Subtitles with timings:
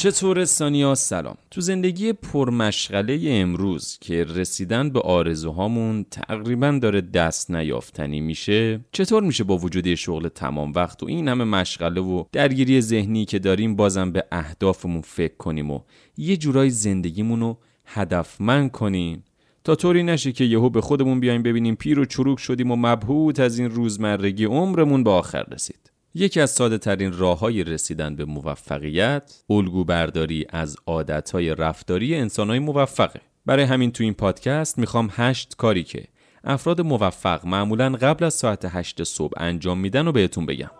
[0.00, 1.36] چطور سانیا سلام.
[1.50, 9.44] تو زندگی پرمشغله امروز که رسیدن به آرزوهامون تقریبا داره دست نیافتنی میشه چطور میشه
[9.44, 14.12] با وجود شغل تمام وقت و این همه مشغله و درگیری ذهنی که داریم بازم
[14.12, 15.80] به اهدافمون فکر کنیم و
[16.16, 19.24] یه جورای زندگیمون رو هدفمند کنیم؟
[19.64, 23.40] تا طوری نشه که یهو به خودمون بیایم ببینیم پیر و چروک شدیم و مبهوت
[23.40, 25.89] از این روزمرگی عمرمون به آخر رسید.
[26.14, 32.16] یکی از ساده ترین راه های رسیدن به موفقیت الگو برداری از عادت های رفتاری
[32.16, 33.20] انسان های موفقه.
[33.46, 36.04] برای همین تو این پادکست می‌خوام هشت کاری که
[36.44, 40.70] افراد موفق معمولا قبل از ساعت هشت صبح انجام میدن و بهتون بگم.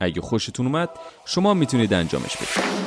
[0.00, 0.88] اگه خوشتون اومد
[1.26, 2.80] شما می‌تونید انجامش بدید.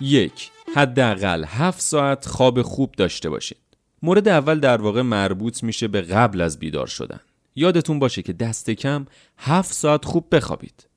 [0.00, 3.58] یک حداقل 7 ساعت خواب خوب داشته باشید.
[4.02, 7.20] مورد اول در واقع مربوط میشه به قبل از بیدار شدن.
[7.56, 9.06] یادتون باشه که دست کم
[9.38, 10.88] 7 ساعت خوب بخوابید.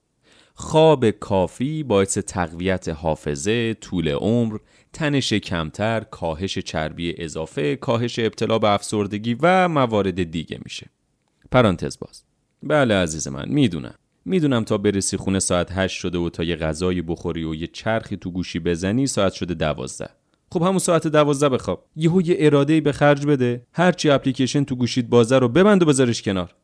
[0.54, 4.58] خواب کافی باعث تقویت حافظه، طول عمر،
[4.94, 10.90] تنش کمتر، کاهش چربی اضافه، کاهش ابتلا به افسردگی و موارد دیگه میشه.
[11.52, 12.24] پرانتز باز.
[12.64, 13.96] بله عزیز من می‌دونم.
[14.26, 18.18] می‌دونم تا برسی خونه ساعت هشت شده و تا یه غذایی بخوری و یه چرخی
[18.18, 20.10] تو گوشی بزنی ساعت شده دوازده.
[20.52, 21.86] خب همون ساعت دوازده بخواب.
[21.96, 23.66] یهو یه اراده به خرج بده.
[23.74, 26.56] هرچی اپلیکیشن تو گوشید بازه رو ببند و بذارش کنار.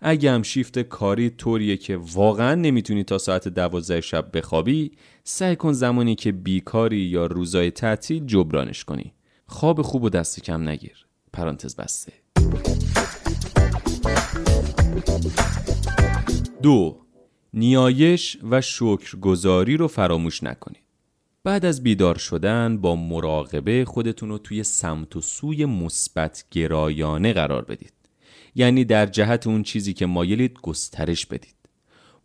[0.00, 4.90] اگه هم شیفت کاری طوریه که واقعا نمی‌تونی تا ساعت دوازده شب بخوابی
[5.24, 9.12] سعی کن زمانی که بیکاری یا روزای تعطیل جبرانش کنی.
[9.46, 11.06] خواب خوب و دست کم نگیر.
[11.32, 12.12] پرانتز بسته.
[16.68, 16.96] دو
[17.54, 20.82] نیایش و شکرگزاری رو فراموش نکنید.
[21.44, 27.64] بعد از بیدار شدن با مراقبه خودتون رو توی سمت و سوی مثبت گرایانه قرار
[27.64, 27.92] بدید.
[28.54, 31.54] یعنی در جهت اون چیزی که مایلید گسترش بدید.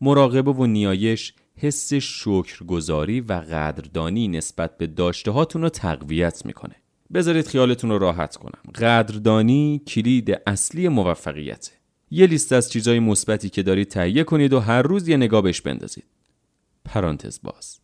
[0.02, 6.76] مراقبه و نیایش حس شکرگزاری و قدردانی نسبت به داشته هاتون رو تقویت می‌کنه.
[7.14, 8.74] بذارید خیالتون رو راحت کنم.
[8.76, 11.83] قدردانی کلید اصلی موفقیته.
[12.14, 15.62] یه لیست از چیزای مثبتی که دارید تهیه کنید و هر روز یه نگاه بهش
[15.62, 16.04] بندازید.
[16.86, 17.80] پرانتز باز.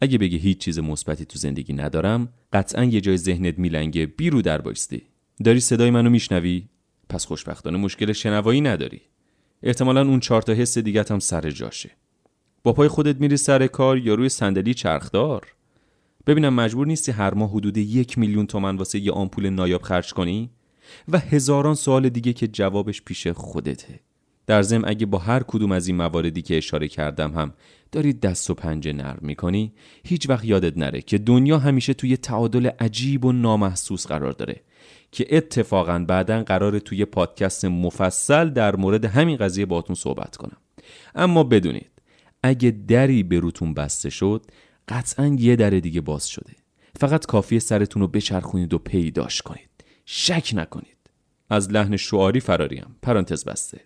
[0.00, 4.60] اگه بگی هیچ چیز مثبتی تو زندگی ندارم، قطعا یه جای ذهنت میلنگه بیرو در
[4.60, 5.02] بایستی.
[5.44, 6.64] داری صدای منو میشنوی؟
[7.08, 9.00] پس خوشبختانه مشکل شنوایی نداری.
[9.62, 11.90] احتمالا اون چهار تا حس دیگه هم سر جاشه.
[12.62, 15.54] با پای خودت میری سر کار یا روی صندلی چرخدار.
[16.26, 20.50] ببینم مجبور نیستی هر ماه حدود یک میلیون تومن واسه یه آمپول نایاب خرج کنی؟
[21.08, 24.00] و هزاران سوال دیگه که جوابش پیش خودته.
[24.46, 27.52] در ضمن اگه با هر کدوم از این مواردی که اشاره کردم هم
[27.92, 29.72] داری دست و پنجه نرم می‌کنی
[30.04, 34.60] هیچ وقت یادت نره که دنیا همیشه توی تعادل عجیب و نامحسوس قرار داره
[35.12, 40.56] که اتفاقا بعدا قرار توی پادکست مفصل در مورد همین قضیه باتون صحبت کنم.
[41.14, 41.90] اما بدونید
[42.42, 44.46] اگه دری به روتون بسته شد
[44.88, 46.52] قطعا یه در دیگه باز شده.
[46.96, 49.69] فقط کافیه سرتون رو بچرخونید و پیداش کنید.
[50.04, 50.96] شک نکنید.
[51.50, 52.96] از لحن شعاری فراریم.
[53.02, 53.80] پرانتز بسته.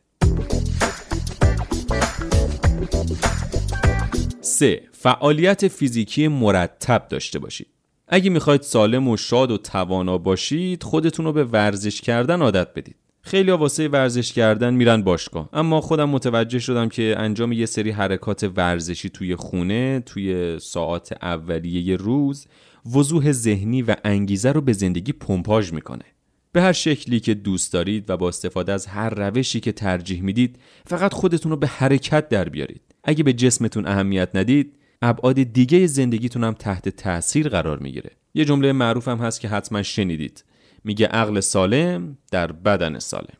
[4.40, 7.66] سه فعالیت فیزیکی مرتب داشته باشید.
[8.08, 12.96] اگه می‌خواید سالم و شاد و توانا باشید خودتون رو به ورزش کردن عادت بدید.
[13.26, 15.48] خیلی واسه ورزش کردن میرن باشگاه.
[15.52, 21.96] اما خودم متوجه شدم که انجام یه سری حرکات ورزشی توی خونه توی ساعات اولیه
[21.96, 22.46] روز
[22.94, 26.04] وضوح ذهنی و انگیزه رو به زندگی پمپاژ می‌کنه.
[26.52, 30.58] به هر شکلی که دوست دارید و با استفاده از هر روشی که ترجیح می‌دید
[30.86, 32.82] فقط خودتون رو به حرکت در بیارید.
[33.04, 38.10] اگه به جسمتون اهمیت ندید ابعاد دیگه زندگیتون هم تحت تاثیر قرار می‌گیره.
[38.34, 40.44] یه جمله معروف هم هست که حتما شنیدید.
[40.84, 43.36] میگه عقل سالم در بدن سالم.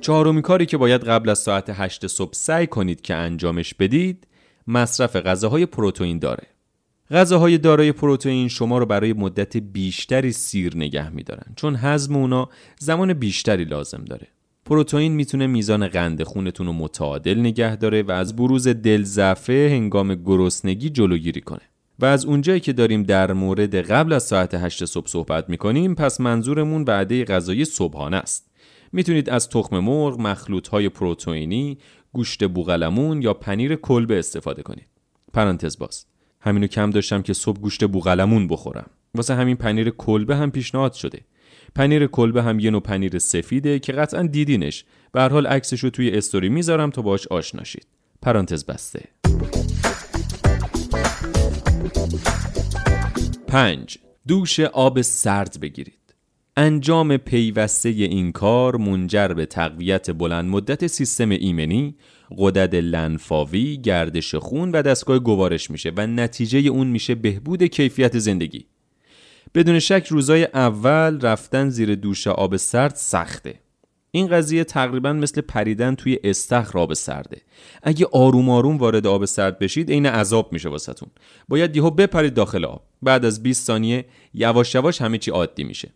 [0.00, 4.26] چهارمین کاری که باید قبل از ساعت 8 صبح سعی کنید که انجامش بدید
[4.66, 6.46] مصرف غذاهای پروتئین داره.
[7.10, 12.48] غذاهای دارای پروتئین شما رو برای مدت بیشتری سیر نگه میدارن چون هضم اونا
[12.78, 14.26] زمان بیشتری لازم داره.
[14.64, 20.90] پروتئین می‌تونه میزان قند خونتون رو متعادل نگه داره و از بروز دلزفه هنگام گرسنگی
[20.90, 21.62] جلوگیری کنه.
[21.98, 26.20] و از اونجایی که داریم در مورد قبل از ساعت 8 صبح صحبت می‌کنیم پس
[26.20, 28.50] منظورمون وعده غذایی صبحانه است
[28.92, 31.78] می‌تونید از تخم مرغ، مخلوط های پروتئینی،
[32.12, 34.86] گوشت بوغلمون یا پنیر کلبه استفاده کنید.
[35.32, 36.06] پرانتز باز.
[36.40, 38.90] همینو کم داشتم که صبح گوشت بوغلمون بخورم.
[39.14, 41.20] واسه همین پنیر کلبه هم پیشنهاد شده.
[41.74, 44.84] پنیر کلبه هم یه نوع پنیر سفیده که قطعا دیدینش.
[45.12, 47.86] به هر حال عکسش رو توی استوری می‌ذارم تا باش آشناشید.
[48.22, 49.15] پرانتز بسته.
[53.46, 53.98] 5.
[54.28, 56.14] دوش آب سرد بگیرید
[56.56, 61.94] انجام پیوسته این کار منجر به تقویت بلند مدت سیستم ایمنی،
[62.38, 68.66] قدرت لنفاوی، گردش خون و دستگاه گوارش میشه و نتیجه اون میشه بهبود کیفیت زندگی.
[69.54, 73.65] بدون شک روزای اول رفتن زیر دوش آب سرد سخته.
[74.16, 77.40] این قضیه تقریبا مثل پریدن توی استخر آب سرده.
[77.82, 81.08] اگه آروم آروم وارد آب سرد بشید عین عذاب میشه واسهتون.
[81.48, 82.82] باید یهو بپرید داخل آب.
[83.02, 84.04] بعد از 20 ثانیه
[84.34, 85.88] یواش یواش همه چی عادی میشه.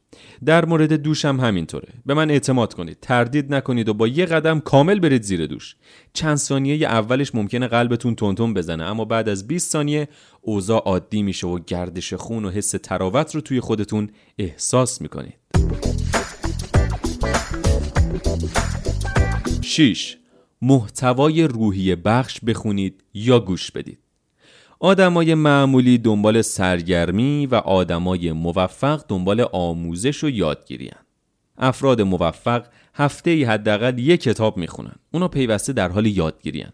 [0.45, 1.89] در مورد دوش هم همینطوره.
[2.07, 2.99] به من اعتماد کنید.
[3.03, 5.77] تردید نکنید و با یه قدم کامل برید زیر دوش.
[6.13, 10.09] چند ثانیه اولش ممکنه قلبتون تونتون بزنه اما بعد از 20 ثانیه
[10.41, 15.40] اوضاع عادی میشه و گردش خون و حس تراوت رو توی خودتون احساس می‌کنید.
[19.63, 20.17] 6.
[20.63, 23.99] محتوای روحی بخش بخونید یا گوش بدید.
[24.81, 30.91] آدمای معمولی دنبال سرگرمی و آدمای موفق دنبال آموزش و یادگیری
[31.59, 34.95] افراد موفق هفته ای حداقل یک کتاب می‌خونن.
[35.13, 36.67] اونا پیوسته در حال یادگیری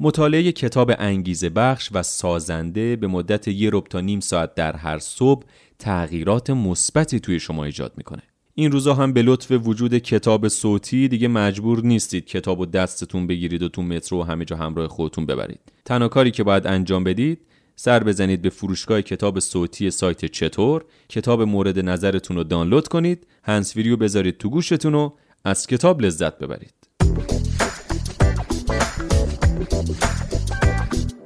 [0.00, 4.98] مطالعه کتاب انگیزه بخش و سازنده به مدت یه رب تا نیم ساعت در هر
[4.98, 5.46] صبح
[5.78, 8.22] تغییرات مثبتی توی شما ایجاد می‌کنه.
[8.56, 13.62] این روزا هم به لطف وجود کتاب صوتی دیگه مجبور نیستید کتاب و دستتون بگیرید
[13.62, 15.60] و تو مترو و همه جا همراه خودتون ببرید.
[15.84, 17.40] تنها کاری که باید انجام بدید
[17.76, 23.90] سر بزنید به فروشگاه کتاب صوتی سایت چطور کتاب مورد نظرتون رو دانلود کنید هنسفری
[23.90, 25.10] رو بذارید تو گوشتون و
[25.44, 26.74] از کتاب لذت ببرید.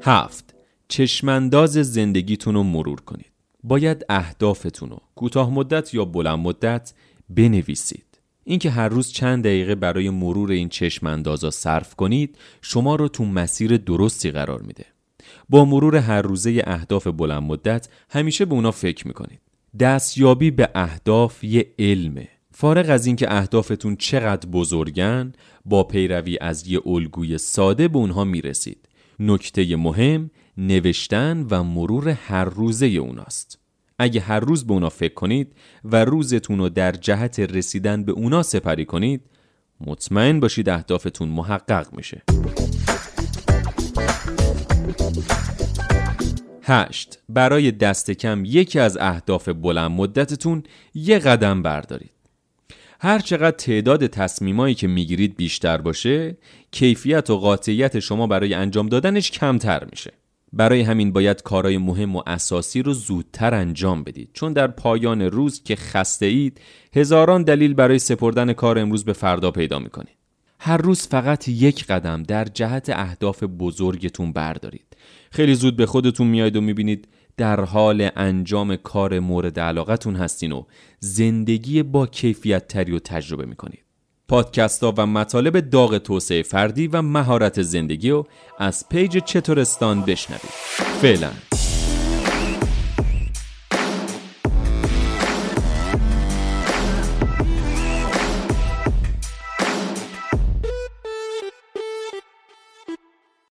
[0.03, 0.55] هفت
[0.89, 3.33] چشمانداز زندگیتون رو مرور کنید.
[3.65, 6.93] باید اهدافتون رو کوتاه مدت یا بلند مدت
[7.31, 8.05] بنویسید.
[8.45, 13.25] اینکه هر روز چند دقیقه برای مرور این چشم اندازا صرف کنید شما رو تو
[13.25, 14.85] مسیر درستی قرار میده.
[15.49, 19.41] با مرور هر روزه اهداف بلند مدت همیشه به اونا فکر می‌کنید.
[19.81, 22.29] دستیابی به اهداف یه علمه.
[22.53, 25.33] فارغ از اینکه اهدافتون چقدر بزرگن
[25.65, 28.89] با پیروی از یه الگوی ساده به اونها می‌رسید.
[29.21, 33.59] نکته مهم نوشتن و مرور هر روزه اوناست.
[33.99, 35.53] اگه هر روز به اونا فکر کنید
[35.85, 39.21] و روزتون رو در جهت رسیدن به اونا سپری کنید
[39.81, 42.23] مطمئن باشید اهدافتون محقق میشه.
[46.63, 47.19] هشت.
[47.29, 50.63] برای دست کم یکی از اهداف بلند مدتتون
[50.95, 52.11] یه قدم بردارید.
[53.01, 56.37] هر چقدر تعداد تصمیمایی که می‌گیرید بیشتر باشه
[56.71, 60.13] کیفیت و قاطعیت شما برای انجام دادنش کمتر میشه.
[60.53, 64.31] برای همین باید کارهای مهم و اساسی رو زودتر انجام بدید.
[64.33, 66.61] چون در پایان روز که خسته اید
[66.95, 70.17] هزاران دلیل برای سپردن کار امروز به فردا پیدا می‌کنید.
[70.61, 74.97] هر روز فقط یک قدم در جهت اهداف بزرگتون بردارید.
[75.31, 80.65] خیلی زود به خودتون میاید و می‌بینید در حال انجام کار مورد علاقتون هستین و
[81.01, 83.88] زندگی با کیفیت تری و تجربه می‌کنید.
[84.29, 88.27] پادکست ها و مطالب داغ توسعه فردی و مهارت زندگی رو
[88.59, 90.51] از پیج چطورستان بشنوید.
[91.03, 91.31] فعلا.